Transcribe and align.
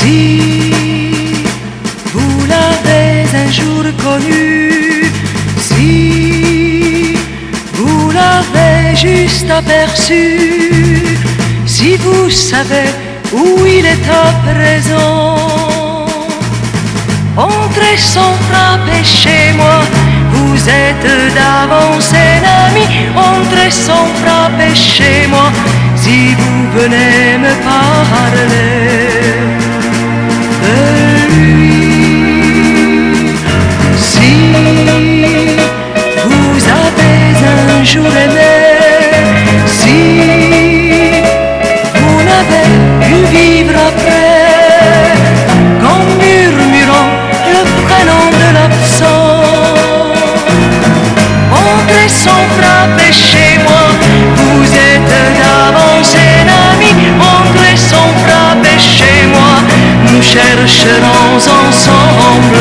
Si 0.00 1.44
vous 2.14 2.46
l'avez 2.46 3.28
un 3.44 3.50
jour 3.50 3.84
connu, 4.02 5.12
si 5.58 7.16
vous 7.74 8.10
l'avez 8.10 8.96
juste 8.96 9.50
aperçu, 9.50 11.18
si 11.66 11.96
vous 11.98 12.30
savez 12.30 12.88
où 13.32 13.66
il 13.66 13.84
est 13.84 14.08
à 14.24 14.28
présent, 14.48 16.06
entrez 17.36 17.98
sans 17.98 18.34
frapper 18.48 19.04
chez 19.04 19.52
moi. 19.54 19.80
Vous 20.32 20.68
êtes 20.68 21.10
d'avance 21.36 22.12
un 22.14 22.42
ami, 22.64 22.86
entrez 23.14 23.70
sans 23.70 24.06
frapper 24.22 24.74
chez 24.74 25.26
moi. 25.28 25.52
Si 25.94 26.34
vous 26.38 26.80
venez 26.80 27.36
me 27.44 27.52
parler 27.70 29.19
un 37.80 37.84
jour 37.84 38.04
aimé, 38.04 38.56
si 39.66 40.00
vous 41.94 42.20
n'avez 42.28 42.68
pu 43.06 43.14
vivre 43.34 43.76
après, 43.90 45.14
qu'en 45.80 46.00
murmurant 46.20 47.10
le 47.54 47.62
prénom 47.86 48.24
de 48.40 48.48
l'absent, 48.56 49.40
entrez 51.52 52.08
sans 52.08 52.44
frapper 52.58 53.12
chez 53.12 53.52
moi, 53.66 53.84
vous 54.36 54.66
êtes 54.90 55.14
d'avance 55.38 56.14
un 56.16 56.48
ami, 56.72 56.92
entrez 57.18 57.76
sans 57.76 58.10
frapper 58.24 58.78
chez 58.78 59.20
moi, 59.34 59.54
nous 60.12 60.22
chercherons 60.22 61.36
ensemble 61.36 62.60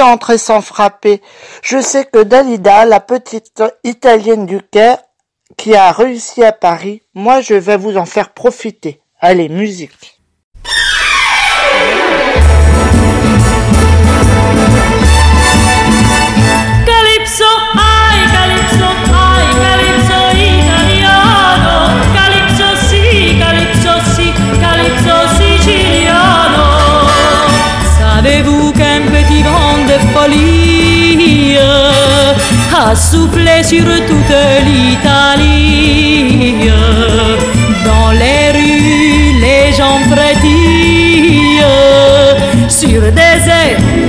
Entrée 0.00 0.38
sans 0.38 0.62
frapper. 0.62 1.20
Je 1.62 1.80
sais 1.80 2.04
que 2.04 2.22
Dalida, 2.22 2.84
la 2.86 3.00
petite 3.00 3.62
italienne 3.84 4.46
du 4.46 4.60
Caire, 4.62 4.98
qui 5.56 5.74
a 5.74 5.92
réussi 5.92 6.42
à 6.42 6.52
Paris, 6.52 7.02
moi 7.14 7.40
je 7.40 7.54
vais 7.54 7.76
vous 7.76 7.96
en 7.96 8.06
faire 8.06 8.32
profiter. 8.32 9.02
Allez, 9.20 9.48
musique. 9.48 10.19
Folie 31.10 31.58
a 32.74 32.94
soufflé 32.94 33.62
sur 33.62 33.84
toute 34.06 34.34
l'Italie. 34.66 36.54
Dans 37.84 38.12
les 38.12 38.52
rues, 38.56 39.40
les 39.40 39.72
gens 39.72 40.00
frétillent 40.10 41.62
sur 42.68 43.00
des 43.00 43.48
airs 43.48 43.99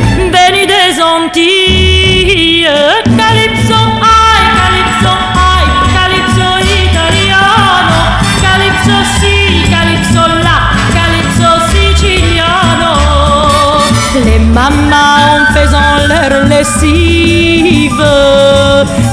espressiva 16.61 18.13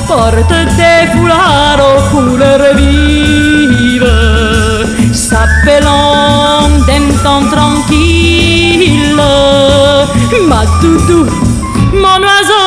porta 0.06 0.66
te 0.76 1.08
fularo 1.12 1.92
couleur 2.10 2.62
vive. 2.76 4.16
S'appelant 5.12 6.68
d'un 6.86 7.06
temps 7.22 7.48
tranquille 7.50 9.22
ma 10.48 10.62
toutou 10.80 11.24
mon 12.02 12.22
oiseau 12.32 12.57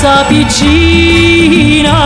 sa 0.00 0.16
piccina 0.28 1.98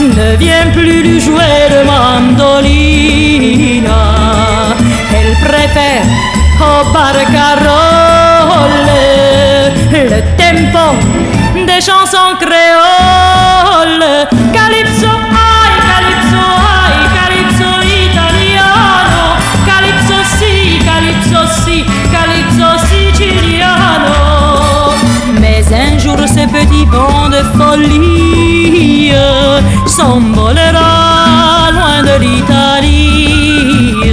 ne 0.00 0.36
vient 0.36 0.68
plus 0.72 1.02
lui 1.02 1.20
jouer 1.20 1.68
de 1.74 1.80
mandolina. 1.90 4.00
Elle 5.18 5.34
préfère 5.46 6.04
au 6.60 6.62
barcarolle 6.92 8.90
le 9.92 10.20
tempo 10.42 10.84
des 11.66 11.80
chansons 11.88 12.32
créoles. 12.44 14.08
Calypso, 14.58 15.12
ai, 15.46 15.72
calypso, 15.90 16.44
ai, 16.86 16.96
calypso 17.18 17.68
italiano, 18.04 19.22
calypso 19.70 20.16
si, 20.38 20.54
calypso 20.88 21.40
si, 21.64 21.76
calypso 22.12 22.33
petit 26.46 26.84
vent 26.86 27.28
de 27.28 27.42
folie 27.56 29.12
s'envolera 29.86 31.70
loin 31.72 32.02
de 32.02 32.16
l'Italie, 32.24 34.12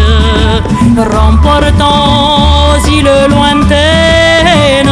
remportant 0.98 2.74
aux 2.74 2.82
îles 2.88 3.28
lointaines 3.30 4.92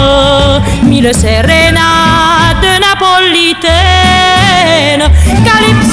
mille 0.84 1.14
sérénades 1.14 2.80
napolitaines. 2.82 5.08
Calypso, 5.46 5.89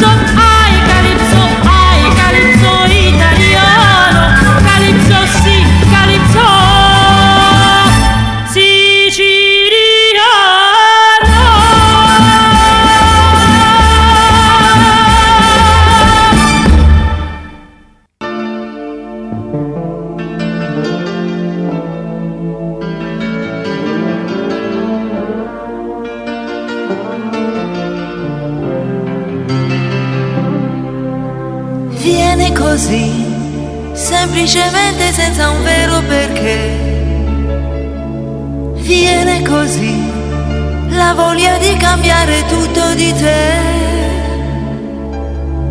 te. 43.16 43.74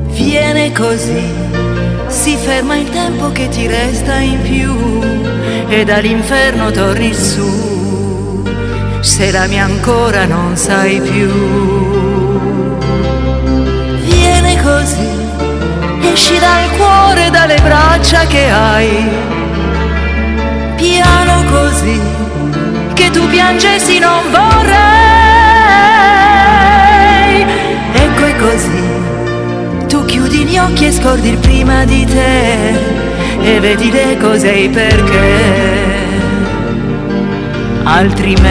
Viene 0.07 0.71
così, 0.71 1.23
si 2.07 2.35
ferma 2.35 2.75
il 2.77 2.89
tempo 2.89 3.31
che 3.31 3.47
ti 3.49 3.67
resta 3.67 4.17
in 4.17 4.41
più 4.41 4.73
e 5.67 5.83
dall'inferno 5.83 6.71
torni 6.71 7.13
su, 7.13 8.43
se 9.01 9.31
la 9.31 9.45
mia 9.47 9.65
ancora 9.65 10.25
non 10.25 10.55
sai 10.55 10.99
più. 11.01 11.29
Viene 14.03 14.61
così, 14.61 15.09
esci 16.13 16.39
dal 16.39 16.69
cuore, 16.77 17.29
dalle 17.29 17.59
braccia 17.61 18.25
che 18.25 18.49
hai, 18.49 19.09
piano 20.75 21.43
così, 21.51 21.99
che 22.93 23.09
tu 23.11 23.27
piangessi 23.27 23.99
non 23.99 24.21
vorrei. 24.31 25.04
Chiudi 30.75 30.83
gli 30.83 30.83
occhi 30.83 30.85
e 30.85 30.91
scordi 30.91 31.29
il 31.29 31.37
prima 31.37 31.85
di 31.85 32.05
te 32.05 32.73
e 33.41 33.59
vedi 33.59 33.91
le 33.91 34.17
cose 34.19 34.53
e 34.53 34.69
perché. 34.69 36.03
Altrimenti 37.83 38.43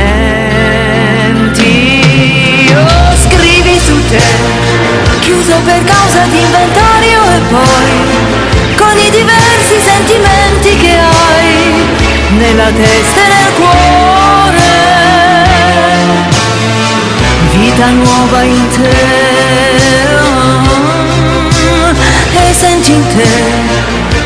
oh, 2.75 3.17
scrivi 3.17 3.79
su 3.79 4.09
te, 4.09 4.23
chiuso 5.21 5.57
per 5.65 5.85
causa 5.85 6.25
di 6.25 6.41
inventario 6.41 7.23
e 7.25 7.41
poi 7.51 7.93
con 8.77 8.97
i 8.97 9.11
diversi 9.11 9.81
sentimenti 9.81 10.77
che 10.77 10.97
hai 10.97 11.75
nella 12.39 12.71
testa 12.71 13.21
e 13.21 13.29
nel 13.29 13.53
cuore. 13.55 14.63
Vita 17.53 17.89
nuova 17.91 18.43
in 18.43 18.69
te 18.71 20.14
senti 22.65 22.93
in 22.93 23.07
te 23.15 23.29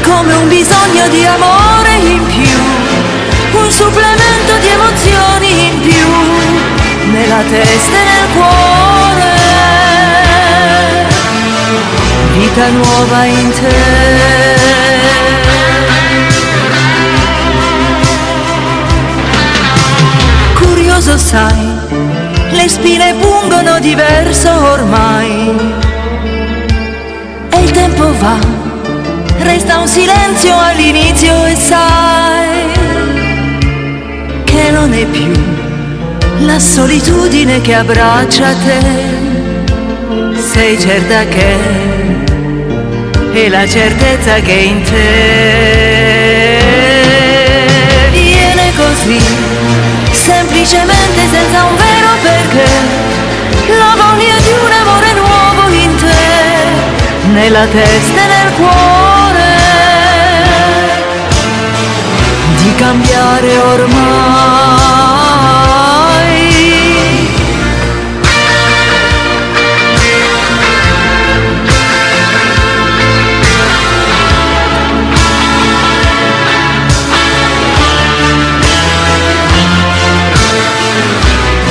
come 0.02 0.32
un 0.32 0.48
bisogno 0.48 1.08
di 1.08 1.26
amore 1.26 1.94
in 1.96 2.24
più, 2.26 3.58
un 3.60 3.70
supplemento 3.70 4.56
di 4.60 4.68
emozioni 4.68 5.66
in 5.66 5.80
più 5.80 7.10
nella 7.10 7.42
testa 7.48 7.96
e 7.96 8.04
nel 8.04 8.28
cuore. 8.36 9.36
Vita 12.34 12.68
nuova 12.68 13.24
in 13.24 13.50
te. 13.50 13.76
Curioso 20.54 21.18
sai, 21.18 21.76
le 22.50 22.68
spine 22.68 23.14
pungono 23.14 23.80
diverso 23.80 24.50
ormai. 24.50 25.87
Va, 28.28 28.38
resta 29.38 29.78
un 29.78 29.88
silenzio 29.88 30.54
all'inizio 30.54 31.46
e 31.46 31.56
sai 31.56 32.66
che 34.44 34.70
non 34.70 34.92
è 34.92 35.06
più 35.06 35.32
la 36.40 36.58
solitudine 36.58 37.62
che 37.62 37.72
abbraccia 37.74 38.52
te. 38.52 38.80
Sei 40.36 40.78
certa 40.78 41.24
che 41.24 41.56
è 43.32 43.48
la 43.48 43.66
certezza 43.66 44.34
che 44.40 44.52
in 44.52 44.82
te 44.82 46.58
viene 48.12 48.72
così, 48.76 49.18
semplicemente 50.10 51.26
senza 51.30 51.64
un 51.64 51.76
vero 51.76 52.10
perché. 52.20 52.57
Nella 57.38 57.66
testa 57.66 58.20
e 58.20 58.26
nel 58.26 58.52
cuore, 58.54 59.56
di 62.56 62.74
cambiare 62.74 63.56
ormai. 63.58 64.86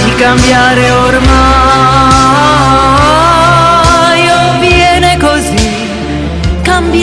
di 0.03 0.15
cambiare 0.15 0.91
ormai 0.91 1.06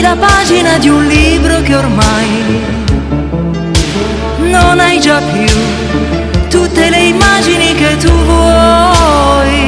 la 0.05 0.15
pagina 0.15 0.77
di 0.77 0.87
un 0.87 1.03
libro 1.07 1.63
che 1.63 1.75
ormai 1.75 2.29
non 4.37 4.79
hai 4.79 4.99
già 4.99 5.19
più. 5.19 5.51
Tutte 6.47 6.91
le 6.91 7.05
immagini 7.05 7.73
che 7.73 7.97
tu 7.97 8.11
vuoi. 8.11 9.63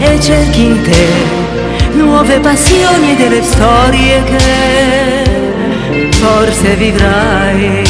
E 0.00 0.20
cerchi 0.20 0.62
in 0.64 0.82
te 0.82 1.06
nuove 1.92 2.40
passioni 2.40 3.12
e 3.12 3.14
delle 3.14 3.42
storie 3.44 4.24
che 4.24 6.10
forse 6.10 6.74
vivrai. 6.74 7.86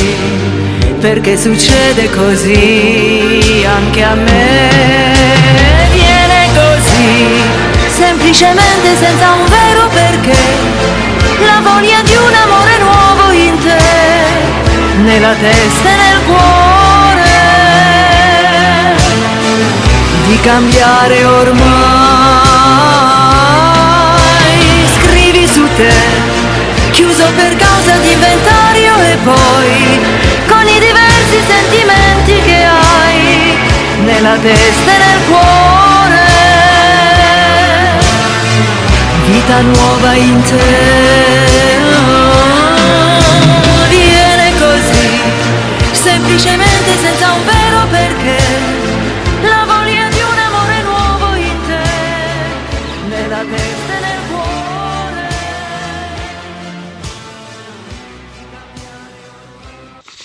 Perché 1.01 1.39
succede 1.39 2.11
così 2.11 3.65
anche 3.67 4.03
a 4.03 4.15
me. 4.15 5.78
Semplicemente 8.31 8.95
senza 8.99 9.33
un 9.33 9.47
vero 9.47 9.89
perché. 9.89 10.37
La 11.47 11.61
voglia 11.63 12.03
di 12.03 12.15
un 12.15 12.35
amore 12.35 12.77
nuovo 12.79 13.31
in 13.31 13.59
te, 13.59 13.79
nella 15.03 15.33
testa 15.33 15.89
e 15.89 15.97
nel 15.97 16.21
cuore, 16.27 17.31
di 20.27 20.39
cambiare 20.41 21.25
ormai. 21.25 21.57
Scrivi 25.01 25.47
su 25.47 25.67
te, 25.75 25.95
chiuso 26.91 27.25
per 27.35 27.57
causa 27.57 27.97
di 27.97 28.13
inventario 28.13 28.95
e 29.01 29.17
poi 29.25 30.01
con 30.47 30.69
i 30.69 30.79
diversi 30.79 31.43
sentimenti 31.49 32.43
che 32.43 32.63
hai 32.63 33.57
nella 34.05 34.37
testa 34.37 34.95
e 34.95 34.99
nel 34.99 35.25
cuore. 35.27 35.78
Vita 39.49 39.63
nuova 39.63 40.13
in 40.13 40.43
te. 40.43 40.57
Viene 43.89 44.53
così, 44.59 45.23
semplicemente 45.93 46.58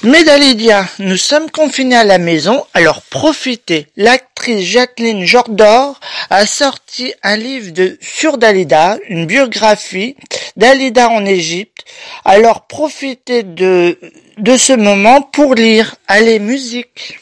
Dalidiens, 0.03 0.85
nous 0.99 1.15
sommes 1.15 1.49
confinés 1.49 1.95
à 1.95 2.03
la 2.03 2.17
maison, 2.17 2.65
alors 2.73 3.01
profitez. 3.03 3.87
L'actrice 3.95 4.65
Jacqueline 4.65 5.25
Jordor 5.25 5.99
a 6.29 6.45
sorti 6.45 7.13
un 7.23 7.37
livre 7.37 7.71
de, 7.71 7.97
sur 8.01 8.37
Dalida, 8.37 8.97
une 9.07 9.25
biographie 9.25 10.17
Dalida 10.57 11.09
en 11.09 11.25
Égypte. 11.25 11.85
Alors 12.25 12.67
profitez 12.67 13.43
de, 13.43 13.97
de 14.37 14.57
ce 14.57 14.73
moment 14.73 15.21
pour 15.21 15.55
lire. 15.55 15.95
Allez, 16.07 16.39
musique. 16.39 17.19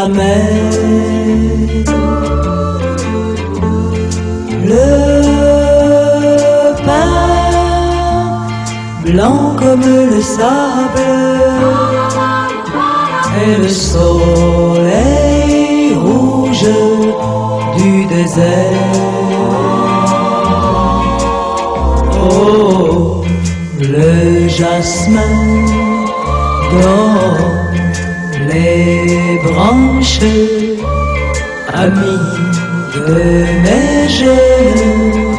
La 0.00 0.08
mer. 0.08 0.72
Le 4.70 4.88
pain 6.86 7.16
blanc 9.04 9.42
comme 9.60 9.88
le 10.14 10.20
sable 10.36 11.10
et 13.42 13.54
le 13.62 13.68
soleil 13.68 15.02
rouge 16.06 16.72
du 17.76 17.92
désert. 18.14 18.96
Oh, 22.22 23.24
le 23.94 24.48
jasmin 24.48 25.36
dans 26.82 27.49
les 28.52 29.38
branches, 29.44 30.20
amis 31.72 32.26
de 32.94 33.22
mes 33.64 34.08
jeunes 34.08 35.36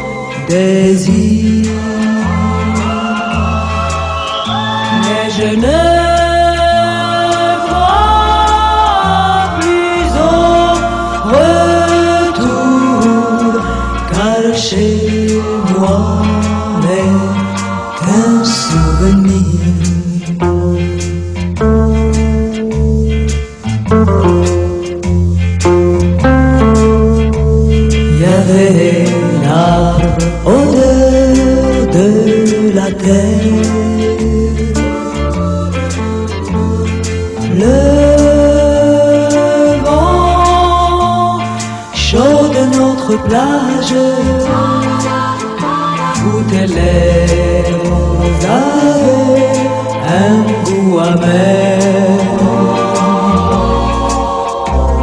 désirs. 0.48 1.81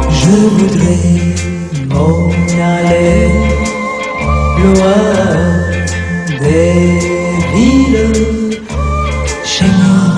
Je 0.09 0.31
voudrais 0.55 1.35
m'en 1.87 2.29
aller 2.61 3.29
loin 4.61 5.03
des 6.39 6.99
villes 7.53 8.61
chez 9.45 9.65
moi. 9.65 10.09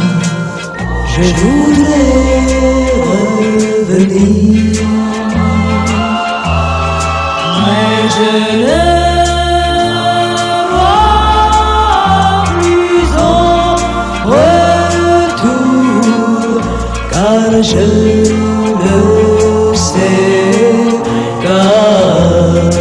Je 1.14 1.22
voudrais 1.22 2.14
revenir, 3.90 4.82
mais 7.66 7.98
je 8.16 8.30
ne 8.64 8.91
car 17.72 17.78
je 17.78 17.86
le 18.84 19.76
sais, 19.76 21.02
car 21.42 22.72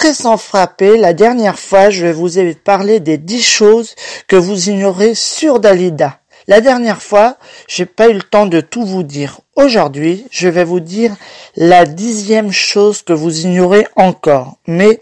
Entrer 0.00 0.14
sans 0.14 0.38
frapper, 0.38 0.96
la 0.96 1.12
dernière 1.12 1.58
fois, 1.58 1.90
je 1.90 2.06
vous 2.06 2.38
ai 2.38 2.54
parlé 2.54 3.00
des 3.00 3.18
dix 3.18 3.42
choses 3.42 3.94
que 4.28 4.36
vous 4.36 4.70
ignorez 4.70 5.14
sur 5.14 5.60
Dalida. 5.60 6.20
La 6.48 6.62
dernière 6.62 7.02
fois, 7.02 7.36
j'ai 7.68 7.84
pas 7.84 8.08
eu 8.08 8.14
le 8.14 8.22
temps 8.22 8.46
de 8.46 8.62
tout 8.62 8.86
vous 8.86 9.02
dire. 9.02 9.40
Aujourd'hui, 9.56 10.24
je 10.30 10.48
vais 10.48 10.64
vous 10.64 10.80
dire 10.80 11.14
la 11.54 11.84
dixième 11.84 12.50
chose 12.50 13.02
que 13.02 13.12
vous 13.12 13.40
ignorez 13.40 13.86
encore. 13.94 14.56
Mais, 14.66 15.00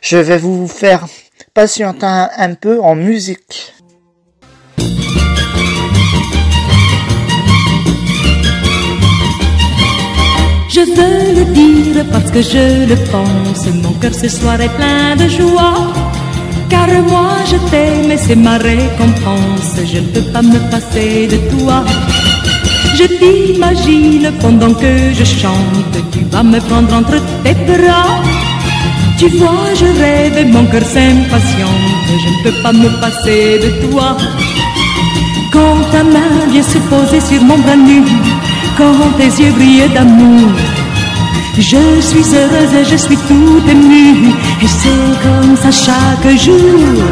je 0.00 0.16
vais 0.16 0.38
vous 0.38 0.66
faire 0.66 1.06
patienter 1.54 2.26
un 2.36 2.54
peu 2.54 2.80
en 2.80 2.96
musique. 2.96 3.75
Je 10.76 10.82
veux 10.82 11.32
le 11.38 11.44
dire 11.54 12.04
parce 12.12 12.30
que 12.30 12.42
je 12.42 12.84
le 12.90 12.96
pense. 13.10 13.64
Mon 13.82 13.92
cœur 13.92 14.12
ce 14.12 14.28
soir 14.28 14.60
est 14.60 14.74
plein 14.76 15.16
de 15.16 15.26
joie. 15.26 15.86
Car 16.68 16.88
moi 17.08 17.36
je 17.50 17.56
t'aime 17.70 18.10
et 18.10 18.18
c'est 18.18 18.36
ma 18.36 18.58
récompense. 18.58 19.72
Je 19.90 20.00
ne 20.00 20.08
peux 20.12 20.26
pas 20.34 20.42
me 20.42 20.58
passer 20.70 21.28
de 21.28 21.38
toi. 21.52 21.82
Je 22.98 23.04
t'imagine 23.18 24.30
pendant 24.42 24.74
que 24.74 24.92
je 25.18 25.24
chante. 25.24 25.96
Tu 26.12 26.20
vas 26.30 26.42
me 26.42 26.58
prendre 26.68 26.92
entre 26.94 27.22
tes 27.42 27.54
bras. 27.68 28.20
Tu 29.18 29.28
vois, 29.38 29.68
je 29.80 29.86
rêve 30.02 30.36
et 30.36 30.44
mon 30.44 30.66
cœur 30.66 30.84
s'impatiente. 30.84 32.06
Je 32.22 32.28
ne 32.34 32.38
peux 32.44 32.62
pas 32.62 32.74
me 32.74 32.90
passer 33.00 33.60
de 33.64 33.70
toi. 33.86 34.14
Quand 35.54 35.78
ta 35.90 36.04
main 36.04 36.34
vient 36.50 36.68
se 36.74 36.76
poser 36.90 37.20
sur 37.22 37.42
mon 37.42 37.56
bras 37.64 37.76
nu, 37.76 38.02
quand 38.76 39.10
tes 39.18 39.42
yeux 39.42 39.52
brillent 39.52 39.92
d'amour, 39.94 40.50
je 41.58 42.00
suis 42.00 42.26
heureuse 42.34 42.74
et 42.80 42.84
je 42.84 42.96
suis 42.96 43.16
tout 43.16 43.62
émue, 43.68 44.28
et 44.62 44.68
c'est 44.68 45.12
comme 45.22 45.56
ça 45.56 45.70
chaque 45.70 46.38
jour. 46.38 47.02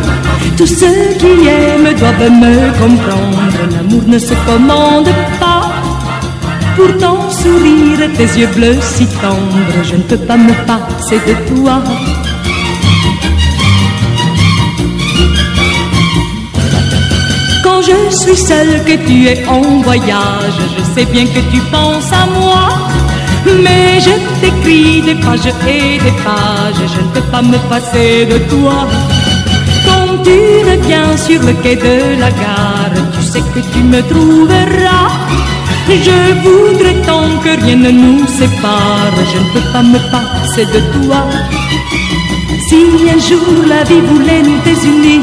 Tous 0.57 0.67
ceux 0.67 1.15
qui 1.19 1.49
aiment 1.49 1.95
doivent 1.97 2.31
me 2.31 2.55
comprendre, 2.79 3.59
l'amour 3.73 4.03
ne 4.07 4.19
se 4.19 4.35
commande 4.47 5.09
pas. 5.41 5.73
Pour 6.77 6.97
ton 6.99 7.31
sourire 7.31 8.11
tes 8.17 8.39
yeux 8.39 8.49
bleus 8.49 8.79
si 8.81 9.07
tendres, 9.07 9.85
je 9.85 9.97
ne 9.97 10.03
peux 10.03 10.19
pas 10.19 10.37
me 10.37 10.53
passer 10.67 11.21
de 11.27 11.55
toi. 11.55 11.83
Je 17.87 18.17
suis 18.17 18.37
seule, 18.37 18.83
que 18.85 18.97
tu 19.07 19.27
es 19.27 19.47
en 19.47 19.83
voyage, 19.83 20.59
je 20.77 20.83
sais 20.95 21.07
bien 21.07 21.27
que 21.27 21.41
tu 21.53 21.61
penses 21.71 22.11
à 22.13 22.27
moi. 22.27 22.69
Mais 23.63 24.01
je 24.01 24.15
t'écris 24.41 25.03
des 25.03 25.17
pages 25.17 25.53
et 25.69 25.99
des 25.99 26.17
pages, 26.27 26.83
je 26.95 27.01
ne 27.01 27.11
peux 27.15 27.27
pas 27.33 27.43
me 27.43 27.59
passer 27.69 28.27
de 28.27 28.39
toi. 28.53 28.89
Quand 29.87 30.23
tu 30.23 30.39
reviens 30.71 31.17
sur 31.17 31.41
le 31.43 31.53
quai 31.63 31.77
de 31.77 32.21
la 32.21 32.31
gare, 32.31 32.97
tu 33.13 33.23
sais 33.23 33.45
que 33.53 33.61
tu 33.73 33.81
me 33.83 34.01
trouveras. 34.03 35.11
Je 35.89 36.19
voudrais 36.45 36.99
tant 37.07 37.29
que 37.43 37.61
rien 37.63 37.77
ne 37.77 37.91
nous 37.91 38.27
sépare, 38.27 39.15
je 39.33 39.39
ne 39.39 39.49
peux 39.53 39.73
pas 39.73 39.83
me 39.83 39.99
passer 40.11 40.65
de 40.75 40.81
toi. 40.95 41.27
Si 42.67 42.77
un 43.15 43.19
jour 43.19 43.67
la 43.69 43.85
vie 43.85 44.01
voulait 44.01 44.43
nous 44.43 44.61
désunir, 44.65 45.21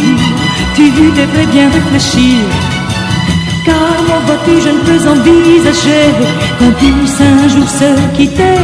tu 0.76 0.90
devrais 0.92 1.46
bien 1.48 1.70
réfléchir? 1.70 2.40
Car 3.66 3.76
moi, 4.08 4.20
vois-tu, 4.26 4.62
je 4.66 4.70
ne 4.70 4.82
peux 4.86 5.02
envisager 5.10 6.06
qu'on 6.58 6.72
puisse 6.72 7.22
un 7.22 7.48
jour 7.48 7.68
se 7.70 7.90
quitter. 8.16 8.60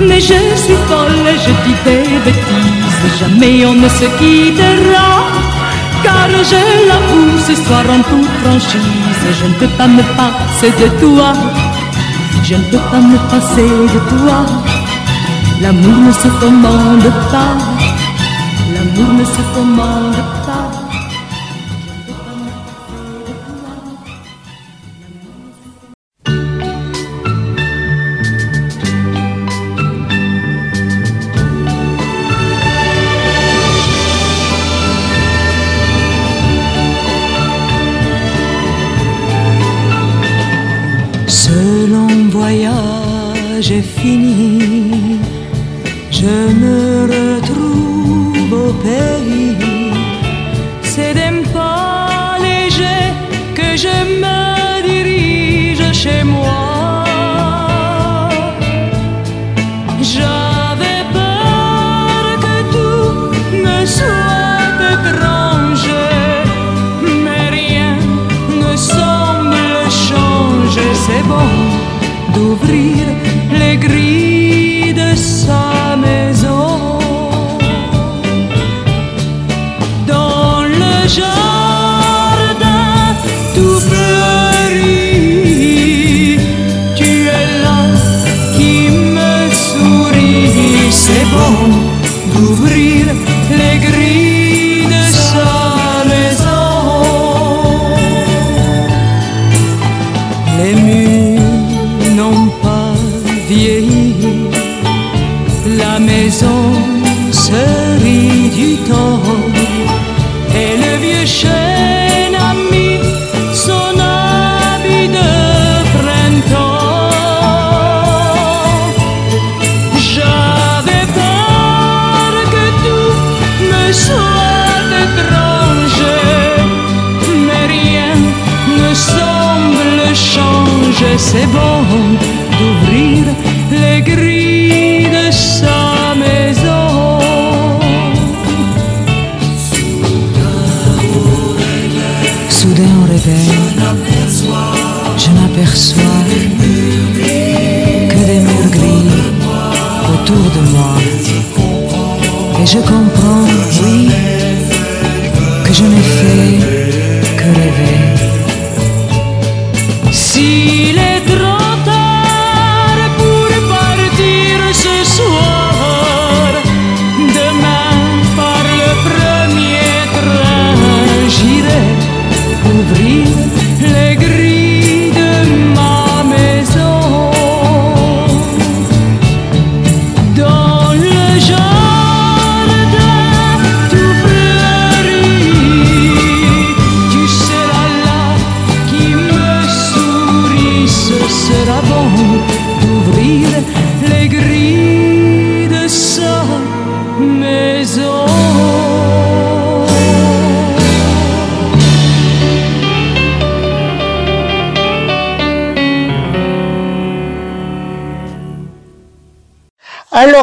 Mais 0.00 0.20
je 0.20 0.38
suis 0.62 0.80
folle, 0.88 1.26
je 1.44 1.52
dis 1.64 1.78
des 1.84 2.18
bêtises, 2.24 3.18
jamais 3.18 3.66
on 3.66 3.74
ne 3.74 3.88
se 3.88 4.06
quittera. 4.18 5.08
Car 6.04 6.28
je 6.50 6.62
l'avoue 6.88 7.38
ce 7.46 7.54
soir 7.64 7.84
en 7.90 8.02
toute 8.08 8.34
franchise, 8.42 9.24
je 9.40 9.46
ne 9.46 9.54
peux 9.54 9.72
pas 9.76 9.88
me 9.88 10.02
passer 10.16 10.72
de 10.80 10.88
toi. 11.00 11.32
Je 12.44 12.54
ne 12.54 12.62
peux 12.70 12.84
pas 12.90 13.00
me 13.00 13.18
passer 13.30 13.68
de 13.94 13.98
toi. 14.10 14.46
L'amour 15.60 15.98
ne 16.06 16.12
se 16.12 16.28
commande 16.40 17.12
pas. 17.32 17.56
L'amour 18.74 19.12
ne 19.14 19.24
se 19.24 19.42
commande 19.54 20.22
pas. 20.46 20.47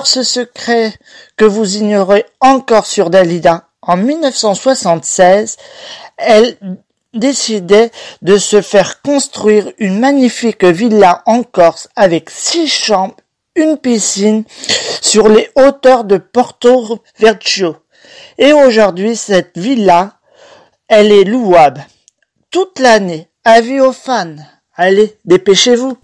ce 0.06 0.24
secret 0.24 0.94
que 1.38 1.46
vous 1.46 1.78
ignorez 1.78 2.26
encore 2.40 2.86
sur 2.86 3.10
Dalida. 3.10 3.68
En 3.82 3.98
1976, 3.98 5.58
elle 6.18 6.58
décidait 7.14 7.92
de 8.22 8.38
se 8.38 8.62
faire 8.62 9.02
construire 9.02 9.72
une 9.78 10.00
magnifique 10.00 10.64
villa 10.64 11.22
en 11.26 11.44
Corse 11.44 11.88
avec 11.96 12.30
six 12.30 12.68
chambres, 12.68 13.16
une 13.56 13.78
piscine 13.78 14.44
sur 15.02 15.30
les 15.30 15.50
hauteurs 15.56 16.04
de 16.04 16.18
Porto 16.18 17.00
Vecchio. 17.20 17.78
Et 18.38 18.54
aujourd'hui, 18.54 19.16
cette 19.16 19.58
villa, 19.58 20.20
elle 20.88 21.12
est 21.12 21.24
louable 21.24 21.86
toute 22.56 22.80
l'année. 22.80 23.28
Avis 23.44 23.82
aux 23.82 23.92
fans. 23.92 24.38
Allez, 24.76 25.18
dépêchez-vous. 25.26 25.98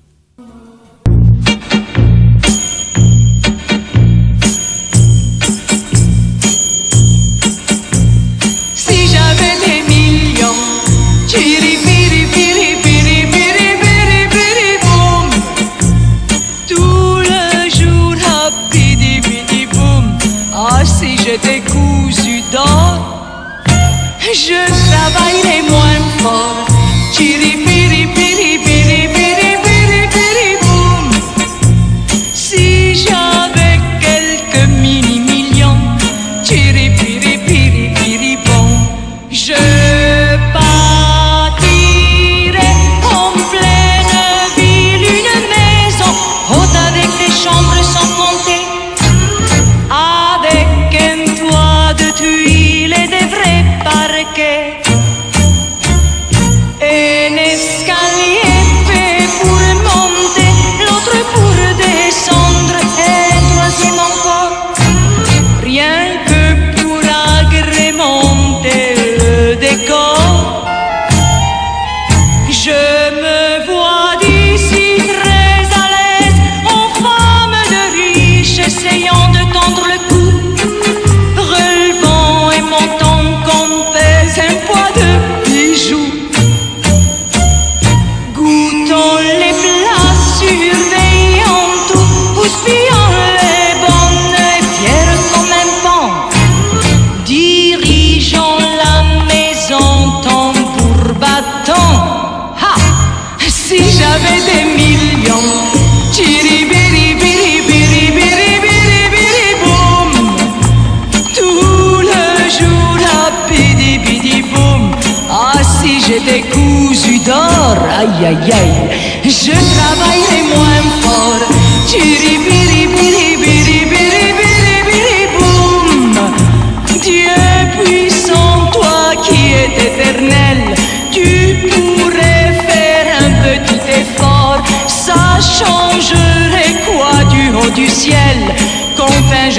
baile 25.09 25.61
muerto. 25.69 26.60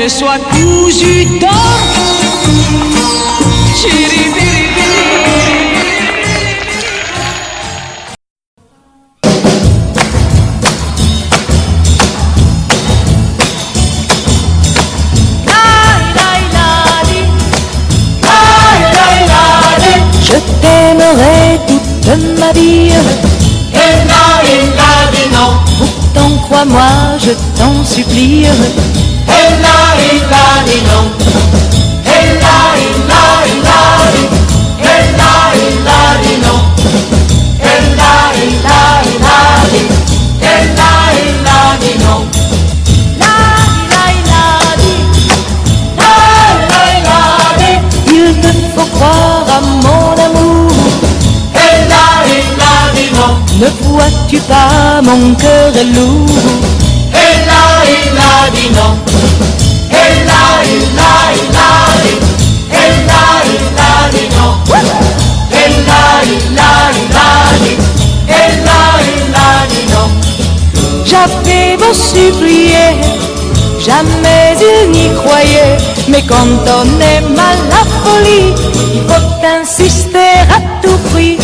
Qu'enfin 0.02 0.38
je 0.38 0.51
J'avais 71.12 71.76
beau 71.76 71.92
supplier, 71.92 72.96
jamais 73.78 74.56
il 74.58 74.92
n'y 74.92 75.10
croyait. 75.14 75.76
Mais 76.08 76.22
quand 76.26 76.36
on 76.36 77.00
aime 77.00 77.38
à 77.38 77.54
la 77.68 77.84
folie, 78.00 78.54
il 78.94 79.02
faut 79.02 79.46
insister 79.60 80.40
à 80.50 80.58
tout 80.80 80.96
prix. 81.12 81.36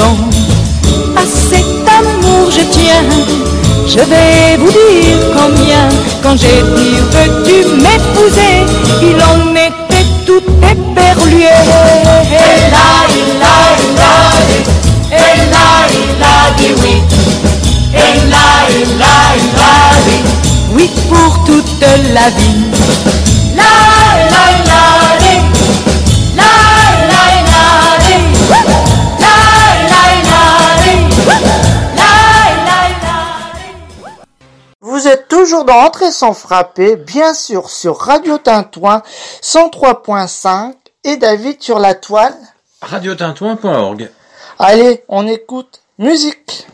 À 0.00 1.24
cet 1.26 1.64
amour 1.88 2.50
je 2.50 2.62
tiens. 2.70 3.04
Je 3.86 3.98
vais 3.98 4.56
vous 4.58 4.70
dire 4.70 5.18
combien. 5.36 5.88
Quand 6.22 6.36
j'ai 6.36 6.62
dit 6.76 6.96
veux-tu 7.12 7.56
m'épouser, 7.82 8.66
il 9.02 9.16
en 9.22 9.52
était 9.54 10.06
tout 10.26 10.42
éperlué. 10.62 11.48
Oui. 20.72 20.90
Pour 21.08 21.44
toute 21.44 21.84
la 22.12 22.30
vie. 22.30 22.74
Vous 35.04 35.10
êtes 35.10 35.28
toujours 35.28 35.66
dans 35.66 35.80
Entrée 35.80 36.10
sans 36.10 36.32
frapper, 36.32 36.96
bien 36.96 37.34
sûr 37.34 37.68
sur 37.68 37.98
Radio 37.98 38.38
Tintouin 38.38 39.02
103.5 39.42 40.72
et 41.04 41.18
David 41.18 41.62
sur 41.62 41.78
la 41.78 41.94
toile. 41.94 42.34
Radiotintouin.org 42.80 44.10
Allez, 44.58 45.04
on 45.08 45.26
écoute 45.26 45.82
musique. 45.98 46.66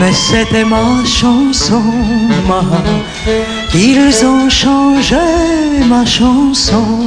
Mais 0.00 0.12
c'était 0.12 0.64
ma 0.64 1.04
chanson, 1.04 1.82
moi. 2.46 2.64
Ils 3.74 4.24
ont 4.24 4.48
changé 4.48 5.16
ma 5.88 6.04
chanson. 6.04 7.00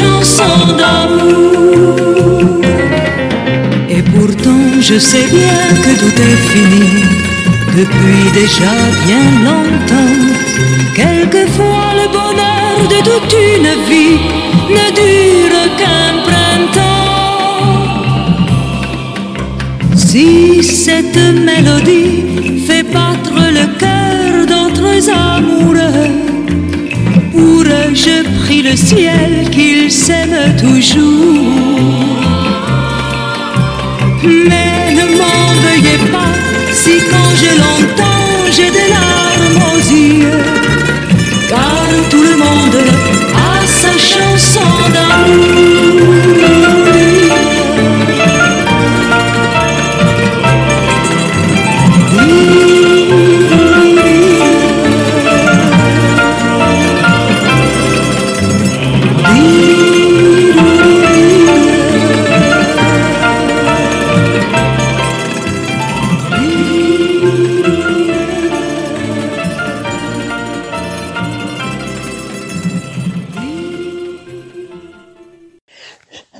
Chanson 0.00 0.54
d'amour. 0.78 1.96
Et 3.88 4.02
pourtant 4.14 4.66
je 4.80 4.96
sais 4.98 5.26
bien 5.38 5.60
que 5.84 5.92
tout 6.00 6.16
est 6.28 6.40
fini 6.52 6.88
depuis 7.80 8.24
déjà 8.40 8.76
bien 9.06 9.26
longtemps. 9.46 10.18
Quelquefois 10.94 11.88
le 12.00 12.06
bonheur 12.16 12.76
de 12.94 12.98
toute 13.08 13.34
une 13.54 13.72
vie 13.90 14.18
ne 14.76 14.86
dure 15.00 15.62
qu'un 15.78 16.10
printemps. 16.28 16.98
Si 19.96 20.62
cette 20.62 21.22
mélodie 21.48 22.64
fait 22.66 22.84
battre 22.84 23.38
le 23.58 23.66
cœur 23.82 24.46
d'autres 24.52 25.02
amoureux, 25.10 26.27
je 27.94 28.22
prie 28.40 28.62
le 28.62 28.76
ciel 28.76 29.48
qu'ils 29.50 29.90
s'aiment 29.90 30.54
toujours. 30.56 31.44
Mais 34.22 34.92
ne 34.94 35.06
m'en 35.18 35.42
veuillez 35.64 35.98
pas 36.12 36.32
si 36.72 36.94
quand 37.10 37.32
je 37.42 37.50
l'entends 37.62 38.44
j'ai 38.54 38.70
des 38.70 38.88
larmes 38.96 39.60
aux 39.72 39.82
yeux. 39.94 40.44
Car 41.48 41.86
tout 42.10 42.22
le 42.22 42.36
monde 42.36 42.80
a 43.34 43.66
sa 43.66 43.92
chanson 43.96 44.68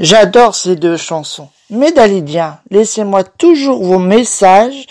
J'adore 0.08 0.54
ces 0.54 0.74
deux 0.74 0.96
chansons. 0.96 1.50
Dalidiens, 1.68 2.60
laissez-moi 2.70 3.24
toujours 3.24 3.84
vos 3.84 3.98
messages, 3.98 4.86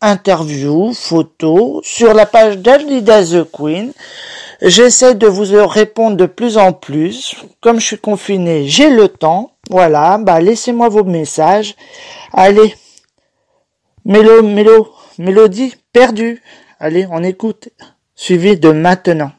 interviews, 0.00 0.92
photos 0.94 1.84
sur 1.84 2.14
la 2.14 2.24
page 2.24 2.58
Dalida 2.58 3.24
the 3.24 3.50
Queen. 3.50 3.92
J'essaie 4.62 5.16
de 5.16 5.26
vous 5.26 5.66
répondre 5.66 6.16
de 6.16 6.26
plus 6.26 6.56
en 6.56 6.72
plus. 6.72 7.34
Comme 7.60 7.80
je 7.80 7.86
suis 7.86 7.98
confiné, 7.98 8.68
j'ai 8.68 8.90
le 8.90 9.08
temps. 9.08 9.50
Voilà, 9.70 10.18
bah 10.18 10.40
laissez-moi 10.40 10.88
vos 10.88 11.02
messages. 11.02 11.74
Allez, 12.32 12.76
mélo, 14.04 14.44
mélo, 14.44 14.94
mélodie 15.18 15.74
perdue. 15.92 16.40
Allez, 16.78 17.08
on 17.10 17.24
écoute. 17.24 17.70
Suivi 18.14 18.56
de 18.56 18.70
maintenant. 18.70 19.32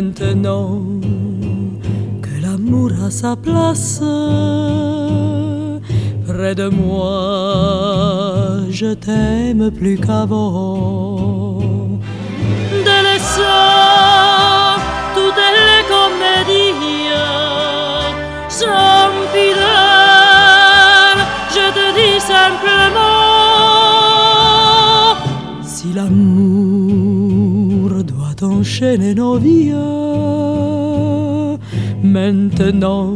Maintenant 0.00 0.80
que 2.22 2.34
l'amour 2.40 2.92
a 3.04 3.10
sa 3.10 3.34
place 3.34 4.00
près 6.24 6.54
de 6.54 6.68
moi, 6.68 7.10
je 8.70 8.94
t'aime 8.94 9.72
plus 9.72 9.98
qu'avant. 9.98 11.58
Délaissant 12.88 14.78
toutes 15.16 15.46
les 15.58 15.82
comédies 15.94 17.10
sans 18.48 19.10
fidèle, 19.32 21.22
je 21.56 21.66
te 21.76 21.86
dis 21.98 22.20
simplement 22.34 23.18
si 25.64 25.86
l'amour 25.92 26.57
enchaîner 28.58 29.14
nos 29.14 29.38
vies. 29.38 29.72
Maintenant 32.02 33.14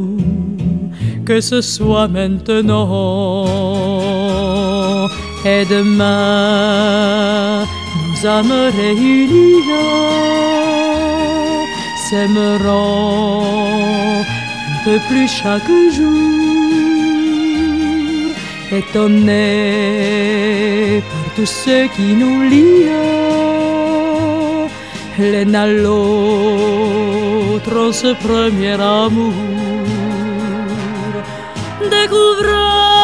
que 1.24 1.40
ce 1.40 1.61
soit 1.61 2.09
maintenant 2.09 2.88
et 5.45 5.64
demain 5.64 7.64
nous 7.64 8.26
âmes 8.26 8.70
réunies 8.76 9.62
s'aimeront 12.09 13.43
un 14.72 14.78
peu 14.84 14.99
plus 15.09 15.28
chaque 15.28 15.72
jour. 15.97 16.20
Étonnés 18.72 19.43
par 21.11 21.26
tous 21.36 21.53
ceux 21.64 21.86
qui 21.95 22.09
nous 22.14 22.43
lient 22.43 23.62
l'un 25.31 25.55
à 25.55 25.66
l'autre 25.66 26.03
en 27.87 27.93
ce 27.93 28.14
premier 28.14 28.79
amour. 28.81 29.33
Découvrant 31.97 33.01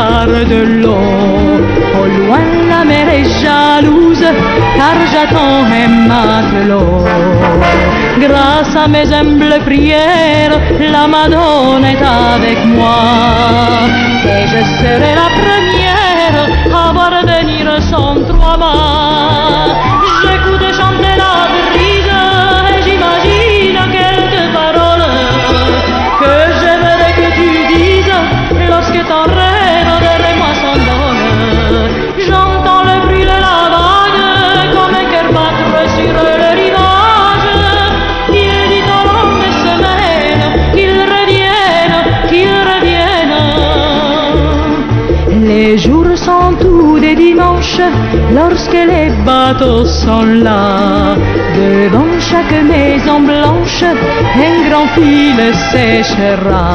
regarde 0.00 0.52
l'eau. 0.82 0.96
Au 2.00 2.06
loin 2.06 2.40
la 2.68 2.84
mer 2.84 3.08
est 3.08 3.28
jalouse, 3.42 4.26
car 4.76 4.96
j'attends 5.12 5.64
un 5.82 5.88
matelot. 6.08 7.04
Grâce 8.20 8.76
à 8.76 8.88
mes 8.88 9.12
humbles 9.12 9.58
prières, 9.64 10.58
la 10.78 11.06
Madone 11.06 11.84
est 11.84 12.04
avec 12.36 12.64
moi. 12.66 13.00
Et 14.24 14.46
je 14.52 14.62
serai 14.78 15.14
la 15.22 15.28
première 15.40 16.48
à 16.74 16.92
voir 16.92 17.14
venir 17.22 17.66
son 17.90 18.22
trois-mâts. 18.28 18.99
Les 49.60 49.66
bateaux 49.66 49.84
sont 49.84 50.24
là. 50.24 51.16
Devant 51.54 52.20
chaque 52.20 52.62
maison 52.62 53.20
blanche, 53.20 53.82
un 53.82 54.70
grand 54.70 54.86
fil 54.94 55.36
séchera. 55.72 56.74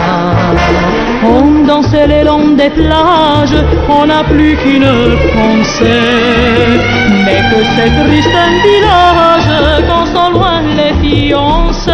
On 1.24 1.66
danse 1.66 1.94
le 1.94 2.24
long 2.26 2.56
des 2.56 2.70
plages, 2.70 3.64
on 3.90 4.06
n'a 4.06 4.24
plus 4.24 4.56
qu'une 4.58 4.92
pensée. 5.34 6.02
Mais 7.26 7.42
que 7.50 7.64
c'est 7.76 7.92
triste 8.04 8.36
un 8.36 8.52
village 8.68 9.88
quand 9.88 10.06
sont 10.14 10.32
loin 10.32 10.62
les 10.78 10.94
fiancés. 11.02 11.92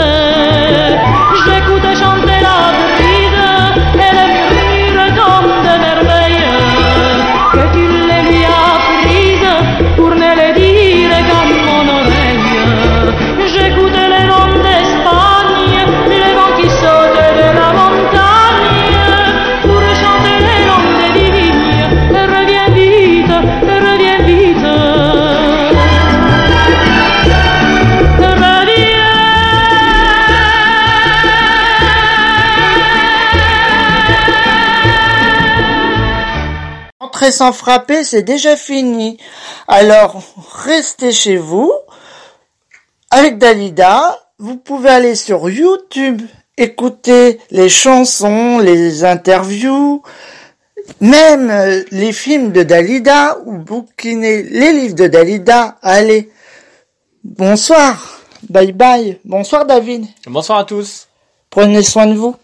Sans 37.32 37.54
frapper, 37.54 38.04
c'est 38.04 38.24
déjà 38.24 38.56
fini. 38.56 39.18
Alors, 39.68 40.22
restez 40.66 41.12
chez 41.12 41.38
vous. 41.38 41.72
Avec 43.10 43.38
Dalida, 43.38 44.20
vous 44.38 44.58
pouvez 44.58 44.90
aller 44.90 45.16
sur 45.16 45.50
YouTube, 45.50 46.22
écouter 46.58 47.40
les 47.52 47.70
chansons, 47.70 48.60
les 48.60 49.04
interviews, 49.04 50.02
même 51.00 51.50
euh, 51.50 51.84
les 51.92 52.12
films 52.14 52.52
de 52.52 52.64
Dalida 52.64 53.38
ou 53.46 53.58
bouquiner 53.58 54.44
les 54.44 54.74
livres 54.74 54.96
de 54.96 55.08
Dalida. 55.08 55.78
Allez, 55.82 56.32
bonsoir, 57.24 58.22
bye 58.50 58.72
bye, 58.72 59.20
bonsoir 59.26 59.66
David, 59.66 60.06
Bonsoir 60.28 60.60
à 60.60 60.64
tous. 60.66 61.08
prenez 61.50 61.84
soin 61.84 62.08
de 62.08 62.14
vous. 62.14 62.36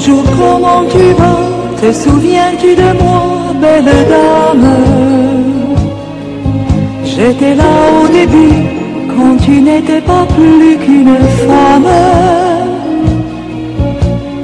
Bonjour, 0.00 0.22
comment 0.38 0.84
tu 0.84 1.12
vas? 1.18 1.40
Te 1.80 1.92
souviens-tu 1.92 2.76
de 2.76 3.02
moi, 3.02 3.52
belle 3.60 3.92
dame? 4.08 4.76
J'étais 7.04 7.56
là 7.56 7.64
au 8.00 8.06
début, 8.06 8.62
quand 9.08 9.36
tu 9.44 9.60
n'étais 9.60 10.00
pas 10.00 10.24
plus 10.36 10.76
qu'une 10.76 11.18
femme. 11.44 11.90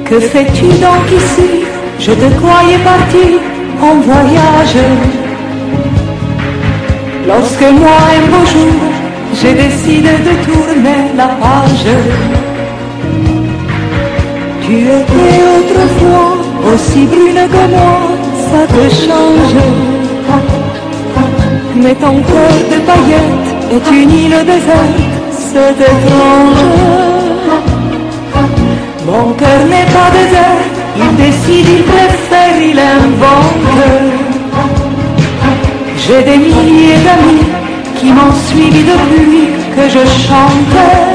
Que 0.03 0.19
fais-tu 0.19 0.65
donc 0.65 1.05
ici? 1.19 1.63
Je 1.99 2.11
te 2.11 2.27
croyais 2.41 2.81
parti 2.91 3.25
en 3.81 3.95
voyage. 4.09 4.77
Lorsque 7.25 7.69
moi, 7.79 7.97
un 8.17 8.25
beau 8.29 8.45
jour, 8.45 8.75
j'ai 9.39 9.53
décidé 9.53 10.15
de 10.27 10.33
tourner 10.51 11.01
la 11.15 11.27
page. 11.27 12.44
Tu 14.67 14.77
étais 14.79 15.43
autrefois 15.57 16.37
aussi 16.73 17.05
brune 17.05 17.41
que 17.53 17.63
moi, 17.69 17.99
ça 18.49 18.65
te 18.65 18.83
change. 18.95 19.55
Mais 21.75 21.93
ton 21.93 22.15
cœur 22.31 22.55
de 22.71 22.79
paillettes 22.87 23.49
est 23.75 23.91
une 23.91 24.11
île 24.11 24.37
déserte, 24.43 25.01
c'est 25.29 25.79
étrange. 25.91 26.63
Mon 29.05 29.33
cœur 29.33 29.61
n'est 29.69 29.91
pas 29.97 30.09
désert, 30.17 30.63
il 30.97 31.15
décide, 31.15 31.67
il 31.77 31.83
préfère, 31.83 32.59
il 32.59 32.79
invente. 32.79 33.83
J'ai 35.99 36.23
des 36.23 36.37
milliers 36.37 37.01
d'amis 37.05 37.45
qui 37.99 38.07
m'ont 38.07 38.33
suivi 38.47 38.83
depuis 38.83 39.47
que 39.75 39.89
je 39.89 40.03
chantais. 40.25 41.14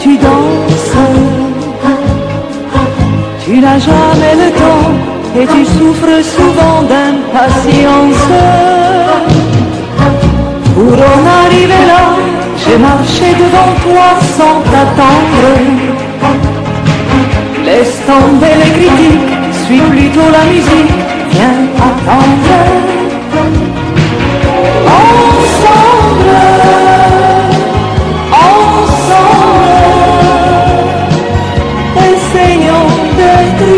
Tu 0.00 0.16
danses. 0.16 0.96
Tu 3.44 3.60
n'as 3.60 3.78
jamais 3.78 4.34
le 4.42 4.50
temps 4.52 4.90
et 5.38 5.46
tu 5.46 5.64
souffres 5.64 6.24
souvent 6.24 6.82
d'impatience. 6.90 8.26
Pour 10.74 10.94
en 10.94 11.22
arriver 11.44 11.84
là, 11.92 12.04
j'ai 12.56 12.78
marché 12.78 13.26
devant 13.42 13.72
toi 13.84 14.08
sans 14.36 14.60
t'attendre. 14.70 15.46
Laisse 17.66 18.00
tomber 18.06 18.54
les 18.62 18.72
critiques, 18.78 19.34
suis 19.66 19.80
plutôt 19.80 20.30
la 20.32 20.44
musique, 20.50 20.94
viens 21.30 21.60
attendre. 21.88 22.58
Ensemble, 24.98 26.30
birthday 33.30 33.69